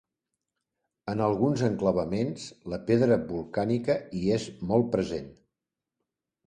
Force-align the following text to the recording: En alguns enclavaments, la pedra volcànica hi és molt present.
En 1.13 1.21
alguns 1.25 1.61
enclavaments, 1.67 2.47
la 2.75 2.81
pedra 2.89 3.19
volcànica 3.29 4.01
hi 4.21 4.27
és 4.41 4.51
molt 4.73 4.95
present. 4.99 5.31